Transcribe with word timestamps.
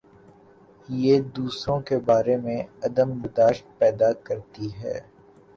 یہ 0.89 1.19
دوسروں 1.35 1.79
کے 1.81 1.97
بارے 2.05 2.37
میں 2.37 2.57
عدم 2.83 3.09
بر 3.21 3.29
داشت 3.37 3.65
پیدا 3.79 4.11
کر 4.25 4.39
تی 4.53 4.67
ہے۔ 4.73 4.99